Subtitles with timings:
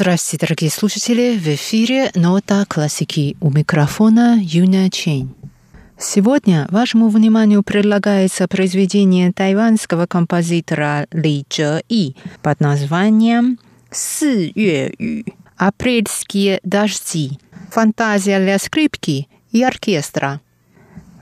[0.00, 1.36] Здравствуйте, дорогие слушатели!
[1.36, 5.34] В эфире «Нота классики» у микрофона Юна Чень.
[5.98, 13.58] Сегодня вашему вниманию предлагается произведение тайванского композитора Ли Чжэ И под названием
[13.90, 15.24] «Сы Ю»–
[15.56, 17.40] «Апрельские дожди»,
[17.72, 20.40] фантазия для скрипки и оркестра.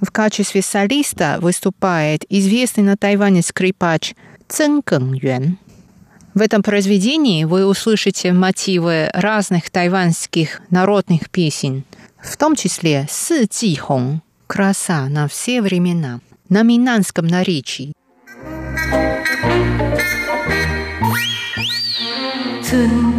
[0.03, 4.15] В качестве солиста выступает известный на Тайване скрипач
[4.49, 5.59] Цэн Кэн Юэн.
[6.37, 11.85] В этом произведении вы услышите мотивы разных тайваньских народных песен,
[12.23, 17.95] в том числе «Сы Ци Хong»– «Краса на все времена» на минанском наречии.
[22.69, 23.17] 春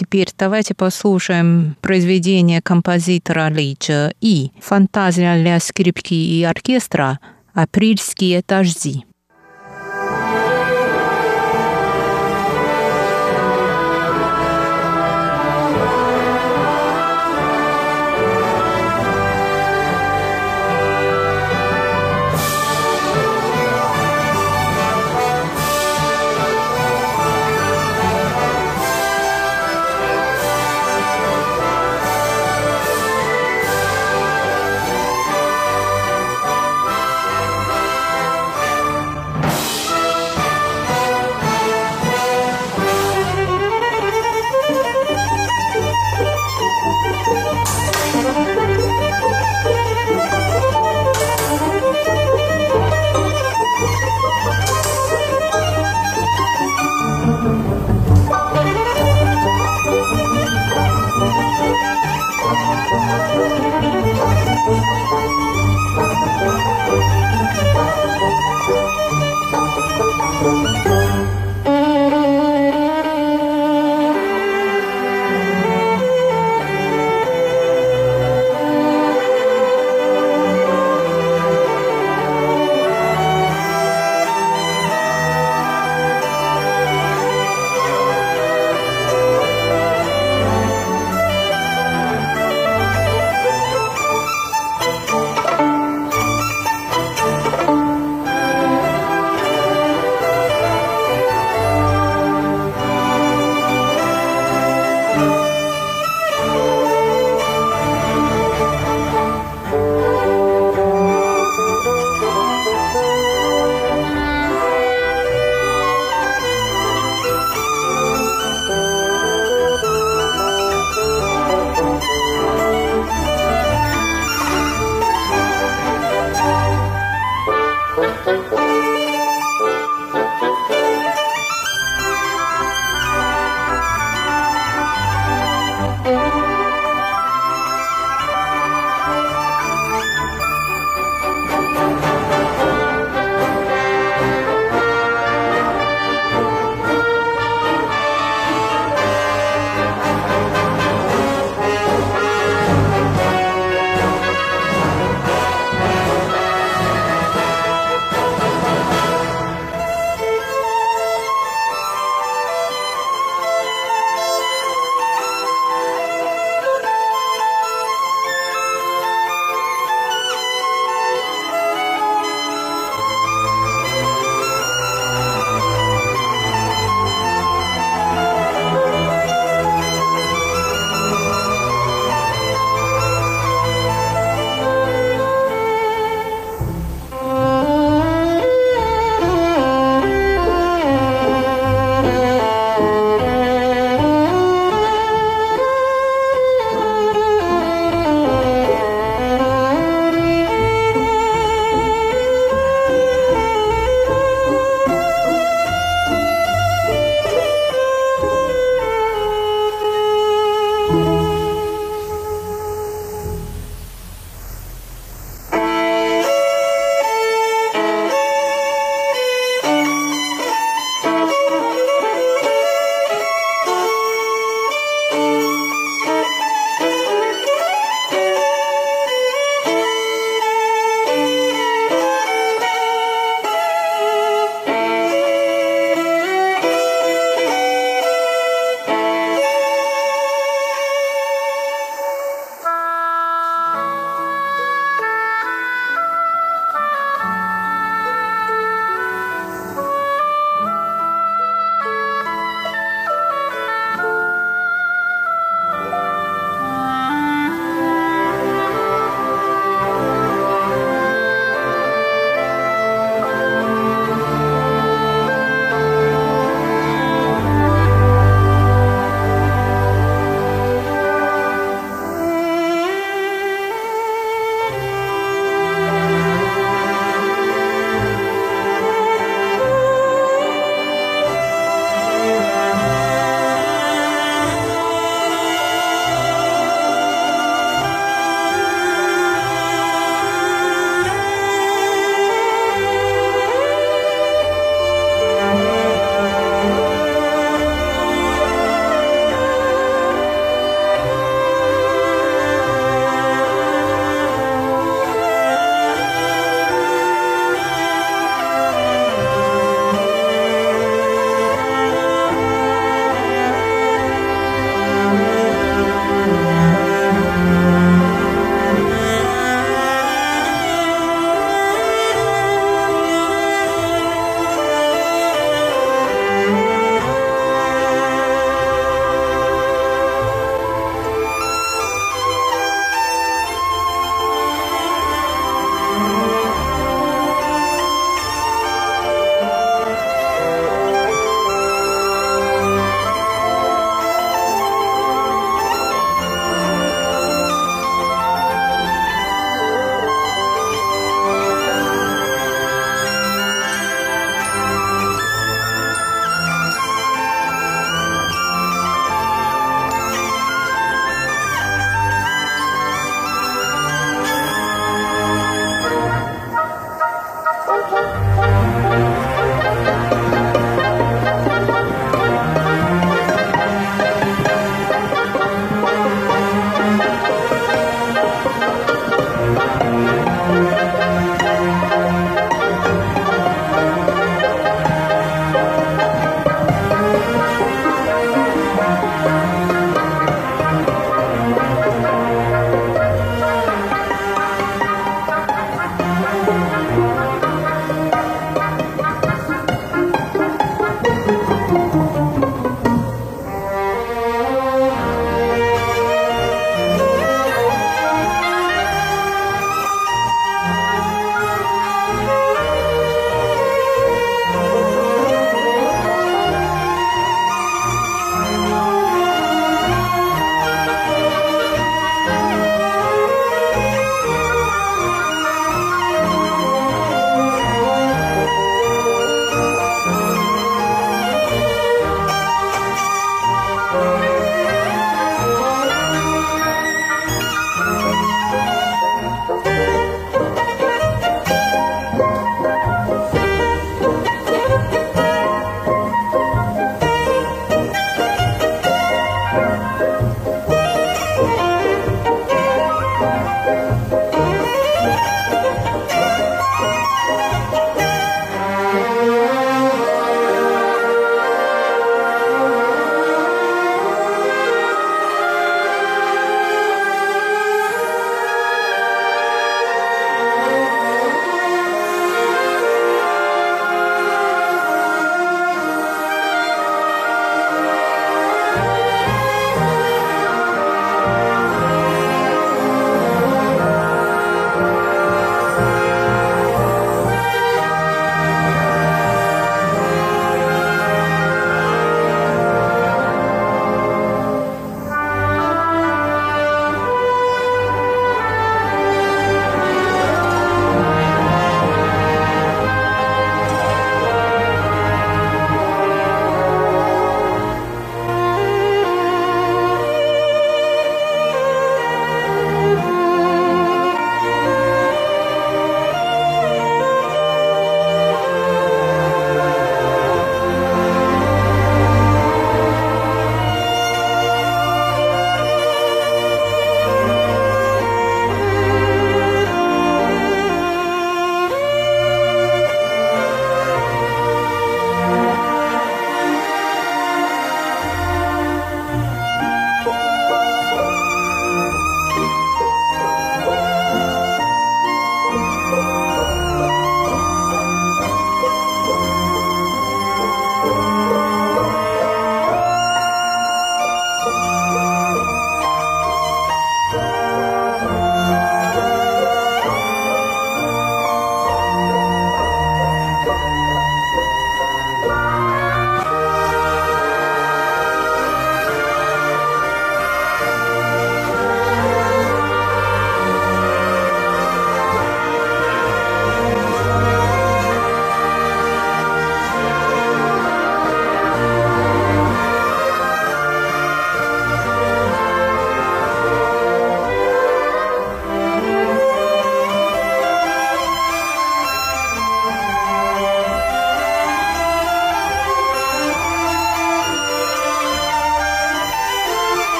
[0.00, 7.18] Теперь давайте послушаем произведение композитора Ли Чжэ И «Фантазия для скрипки и оркестра.
[7.52, 9.04] Апрельские дожди».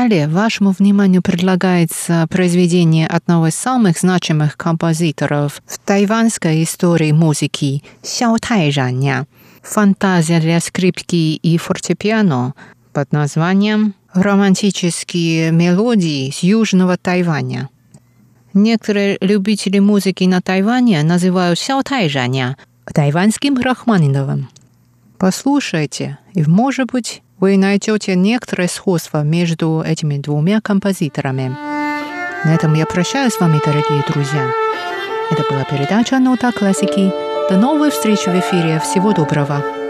[0.00, 8.38] Далее вашему вниманию предлагается произведение одного из самых значимых композиторов в тайванской истории музыки Сяо
[8.38, 9.26] Тайжаня.
[9.60, 12.54] Фантазия для скрипки и фортепиано
[12.92, 17.68] под названием «Романтические мелодии с Южного Тайваня».
[18.54, 22.56] Некоторые любители музыки на Тайване называют Сяо Тайжаня
[22.94, 24.48] тайваньским Рахманиновым.
[25.18, 31.56] Послушайте, и, может быть, вы найдете некоторое сходство между этими двумя композиторами.
[32.44, 34.50] На этом я прощаюсь с вами, дорогие друзья.
[35.30, 37.12] Это была передача «Нота классики».
[37.50, 38.80] До новой встречи в эфире.
[38.80, 39.87] Всего доброго.